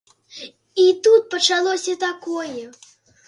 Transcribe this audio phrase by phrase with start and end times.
[0.83, 2.65] І тут пачалося такое!